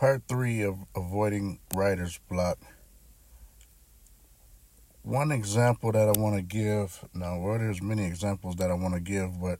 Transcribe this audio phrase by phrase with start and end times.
[0.00, 2.56] Part three of avoiding writer's block.
[5.02, 8.94] One example that I want to give now, well, there's many examples that I want
[8.94, 9.58] to give, but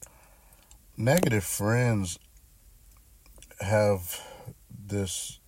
[0.97, 2.19] negative friends
[3.61, 4.19] have
[4.87, 5.41] this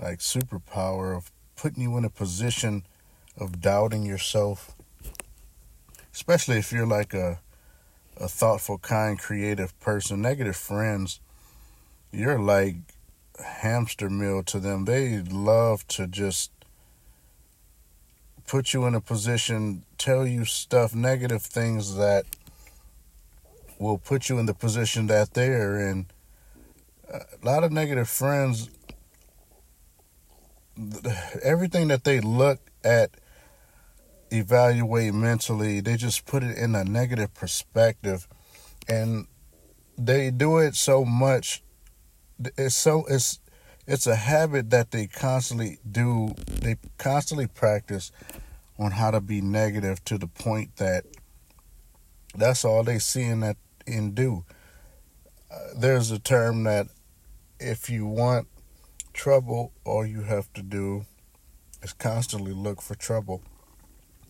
[0.00, 2.86] like superpower of putting you in a position
[3.36, 4.76] of doubting yourself,
[6.14, 7.40] especially if you're like a
[8.16, 10.22] a thoughtful, kind, creative person.
[10.22, 11.18] Negative friends,
[12.12, 12.76] you're like
[13.42, 14.84] hamster meal to them.
[14.84, 16.50] They love to just
[18.46, 22.24] put you in a position, tell you stuff, negative things that
[23.78, 26.06] will put you in the position that they're in.
[27.12, 28.68] A lot of negative friends,
[31.42, 33.10] everything that they look at,
[34.32, 38.28] evaluate mentally, they just put it in a negative perspective.
[38.88, 39.26] And
[39.98, 41.62] they do it so much
[42.56, 43.40] it's so it's
[43.86, 48.12] it's a habit that they constantly do they constantly practice
[48.78, 51.04] on how to be negative to the point that
[52.34, 53.56] that's all they see in that
[53.86, 54.44] and do.
[55.50, 56.86] Uh, there's a term that
[57.58, 58.46] if you want
[59.12, 61.04] trouble all you have to do
[61.82, 63.42] is constantly look for trouble.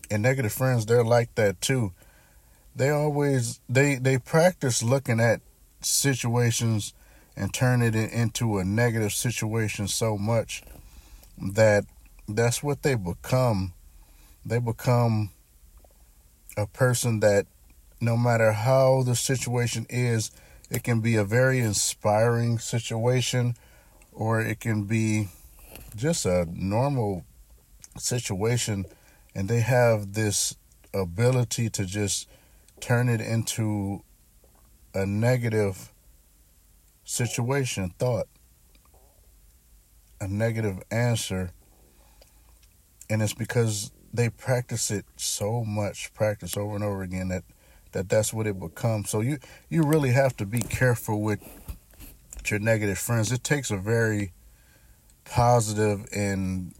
[0.09, 1.93] And negative friends they're like that too.
[2.75, 5.41] They always they they practice looking at
[5.81, 6.93] situations
[7.35, 10.63] and turn it into a negative situation so much
[11.37, 11.85] that
[12.27, 13.73] that's what they become.
[14.45, 15.31] They become
[16.57, 17.45] a person that
[17.99, 20.31] no matter how the situation is,
[20.69, 23.55] it can be a very inspiring situation
[24.11, 25.29] or it can be
[25.95, 27.25] just a normal
[27.97, 28.85] situation
[29.35, 30.55] and they have this
[30.93, 32.27] ability to just
[32.79, 34.03] turn it into
[34.93, 35.90] a negative
[37.11, 38.27] situation, thought,
[40.21, 41.51] a negative answer.
[43.09, 47.43] And it's because they practice it so much, practice over and over again that
[47.91, 49.09] that that's what it becomes.
[49.09, 49.39] So you
[49.69, 51.41] you really have to be careful with
[52.49, 53.31] your negative friends.
[53.31, 54.31] It takes a very
[55.25, 56.73] positive and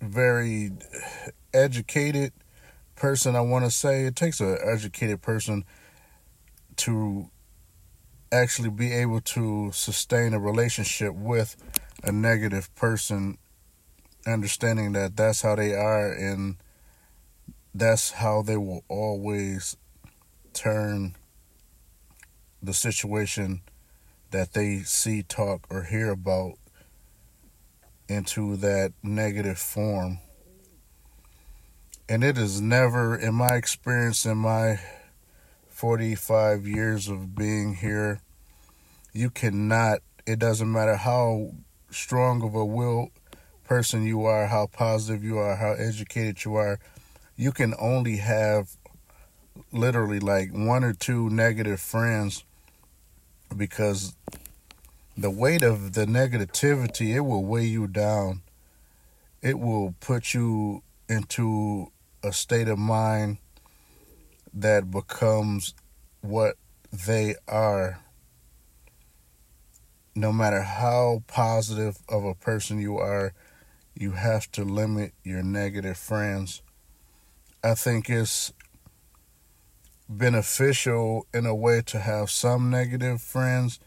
[0.00, 0.72] very
[1.54, 2.32] educated
[2.94, 5.64] person I want to say it takes an educated person
[6.76, 7.30] to
[8.32, 11.56] actually be able to sustain a relationship with
[12.02, 13.38] a negative person,
[14.26, 16.56] understanding that that's how they are and
[17.74, 19.76] that's how they will always
[20.52, 21.14] turn
[22.62, 23.62] the situation
[24.30, 26.54] that they see, talk, or hear about
[28.08, 30.18] into that negative form.
[32.08, 34.80] And it is never, in my experience, in my
[35.78, 38.20] 45 years of being here,
[39.12, 41.52] you cannot, it doesn't matter how
[41.88, 43.10] strong of a will
[43.62, 46.80] person you are, how positive you are, how educated you are,
[47.36, 48.70] you can only have
[49.70, 52.42] literally like one or two negative friends
[53.56, 54.16] because
[55.16, 58.42] the weight of the negativity it will weigh you down.
[59.42, 61.92] It will put you into
[62.24, 63.38] a state of mind
[64.60, 65.74] that becomes
[66.20, 66.56] what
[66.92, 68.00] they are.
[70.14, 73.34] No matter how positive of a person you are,
[73.94, 76.62] you have to limit your negative friends.
[77.62, 78.52] I think it's
[80.08, 83.78] beneficial in a way to have some negative friends.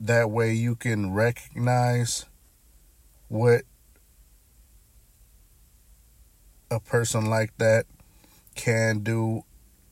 [0.00, 2.26] That way you can recognize
[3.28, 3.62] what
[6.70, 7.86] a person like that
[8.54, 9.44] can do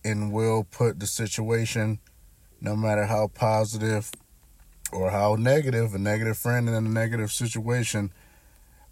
[0.04, 1.98] and will put the situation,
[2.60, 4.10] no matter how positive
[4.93, 8.12] or how negative, a negative friend in a negative situation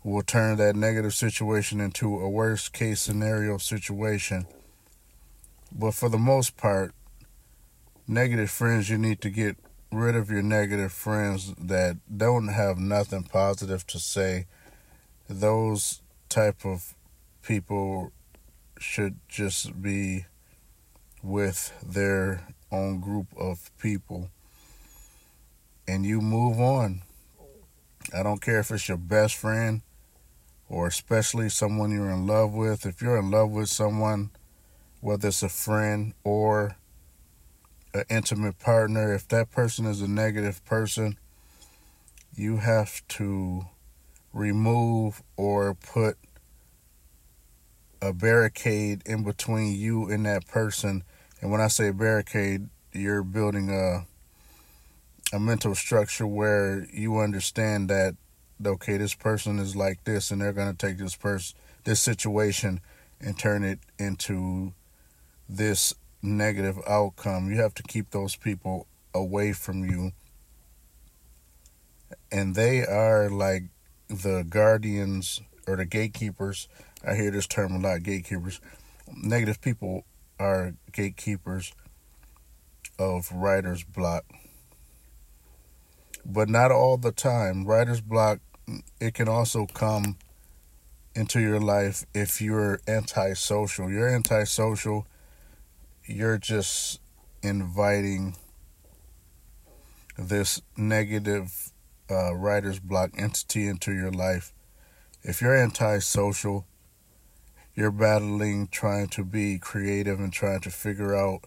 [0.05, 4.47] will turn that negative situation into a worst case scenario situation.
[5.73, 6.95] But for the most part,
[8.07, 9.57] negative friends, you need to get
[9.91, 14.47] rid of your negative friends that don't have nothing positive to say.
[15.29, 16.95] Those type of
[17.43, 18.13] people
[18.81, 20.27] should just be
[21.23, 24.31] with their own group of people
[25.89, 27.03] and you move on.
[28.15, 29.83] I don't care if it's your best friend
[30.69, 32.85] or especially someone you're in love with.
[32.85, 34.31] If you're in love with someone,
[35.01, 36.77] whether it's a friend or
[37.95, 41.19] an intimate partner, if that person is a negative person,
[42.35, 43.67] you have to
[44.33, 46.19] remove or put
[48.01, 51.03] a barricade in between you and that person.
[51.41, 54.07] And when I say barricade, you're building a
[55.31, 58.17] a mental structure where you understand that
[58.65, 62.81] okay, this person is like this, and they're to take this person, this situation,
[63.21, 64.73] and turn it into
[65.49, 67.51] this negative outcome.
[67.51, 70.13] You have to keep those people away from you,
[72.33, 73.65] and they are like
[74.09, 76.69] the guardians or the gatekeepers.
[77.07, 78.61] I hear this term a lot, gatekeepers.
[79.15, 80.05] Negative people
[80.39, 81.73] are gatekeepers
[82.99, 84.25] of writer's block.
[86.25, 87.65] But not all the time.
[87.65, 88.41] Writer's block,
[89.01, 90.17] it can also come
[91.15, 93.91] into your life if you're antisocial.
[93.91, 95.07] You're antisocial,
[96.05, 97.01] you're just
[97.43, 98.37] inviting
[100.17, 101.73] this negative
[102.11, 104.53] uh, writer's block entity into your life.
[105.23, 106.67] If you're antisocial,
[107.79, 111.43] you're battling trying to be creative and trying to figure out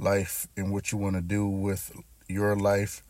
[0.00, 1.92] life and what you want to do with
[2.26, 3.04] your life.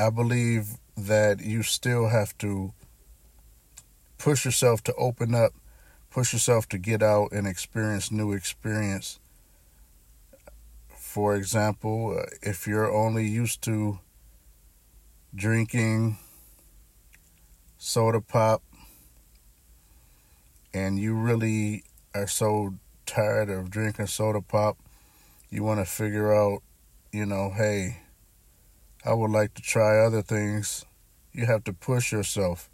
[0.00, 2.72] I believe that you still have to
[4.18, 5.52] push yourself to open up,
[6.10, 9.20] push yourself to get out and experience new experience.
[10.88, 14.00] For example, uh, if you're only used to
[15.32, 16.18] drinking
[17.78, 18.62] soda pop
[20.74, 21.84] and you really
[22.14, 22.74] are so
[23.06, 24.78] tired of drinking soda pop,
[25.50, 26.62] you want to figure out,
[27.12, 27.98] you know, hey,
[29.04, 30.84] I would like to try other things.
[31.32, 32.70] You have to push yourself.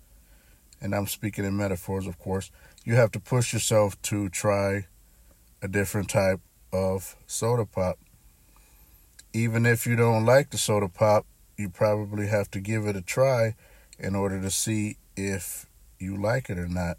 [0.81, 2.51] And I'm speaking in metaphors, of course.
[2.85, 4.87] You have to push yourself to try
[5.61, 6.41] a different type
[6.73, 7.99] of soda pop.
[9.33, 13.03] Even if you don't like the soda pop, you probably have to give it a
[13.03, 13.55] try
[13.99, 15.67] in order to see if
[15.99, 16.99] you like it or not.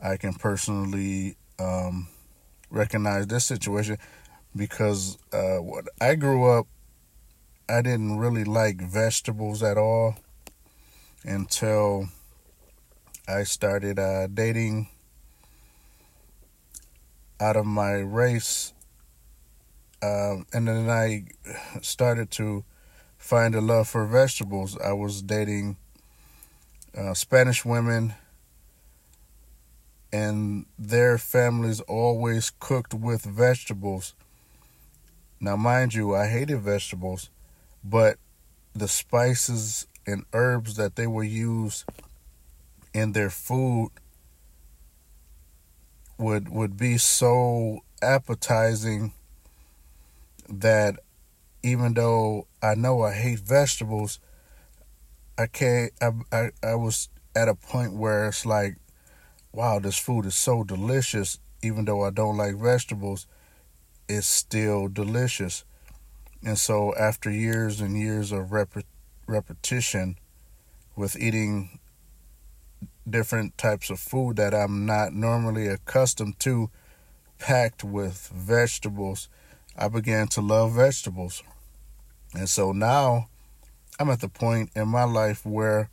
[0.00, 2.08] I can personally um,
[2.70, 3.98] recognize this situation
[4.56, 6.66] because uh, what I grew up,
[7.68, 10.16] I didn't really like vegetables at all
[11.24, 12.08] until
[13.26, 14.88] I started uh, dating
[17.40, 18.72] out of my race,
[20.02, 21.24] um, and then I
[21.80, 22.64] started to
[23.16, 24.78] find a love for vegetables.
[24.78, 25.78] I was dating
[26.96, 28.14] uh, Spanish women
[30.14, 34.14] and their families always cooked with vegetables.
[35.40, 37.30] Now, mind you, I hated vegetables,
[37.82, 38.18] but
[38.74, 41.84] the spices and herbs that they would use
[42.92, 43.90] in their food
[46.16, 49.14] would would be so appetizing
[50.48, 50.94] that
[51.64, 54.20] even though I know I hate vegetables,
[55.36, 58.76] I can't I I, I was at a point where it's like
[59.54, 61.38] wow, this food is so delicious.
[61.62, 63.26] Even though I don't like vegetables,
[64.08, 65.64] it's still delicious.
[66.44, 68.84] And so, after years and years of rep-
[69.26, 70.18] repetition
[70.96, 71.78] with eating
[73.08, 76.70] different types of food that I'm not normally accustomed to,
[77.38, 79.28] packed with vegetables,
[79.76, 81.42] I began to love vegetables.
[82.34, 83.28] And so now
[83.98, 85.88] I'm at the point in my life where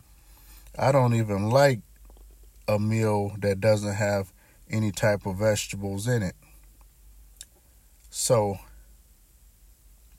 [0.77, 1.81] I don't even like
[2.71, 4.31] a meal that doesn't have
[4.69, 6.35] any type of vegetables in it.
[8.09, 8.59] So,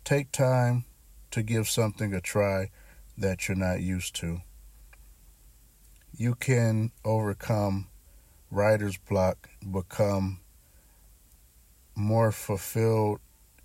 [0.04, 0.84] take time
[1.30, 2.70] to give something a try
[3.16, 4.42] that you're not used to.
[6.14, 7.88] You can overcome
[8.50, 10.40] writer's block, become
[11.94, 13.20] more fulfilled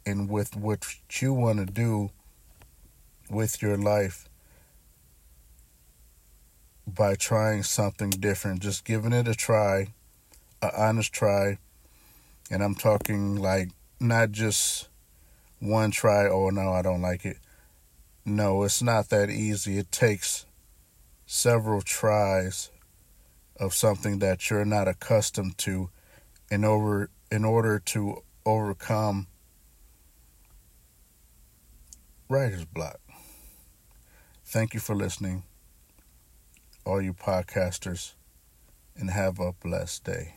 [0.05, 0.85] in with what
[1.19, 2.11] you want to do
[3.29, 4.29] with your life
[6.97, 9.93] by trying something different, just giving it a try,
[10.61, 11.59] an honest try.
[12.49, 14.89] And I'm talking like not just
[15.59, 17.37] one try, oh no, I don't like it.
[18.25, 19.77] No, it's not that easy.
[19.77, 20.45] It takes
[21.25, 22.71] several tries
[23.59, 25.89] of something that you're not accustomed to
[26.49, 29.27] in over in order to overcome
[32.29, 32.99] writer's block.
[34.45, 35.43] Thank you for listening
[36.87, 38.13] all you podcasters,
[38.95, 40.35] and have a blessed day.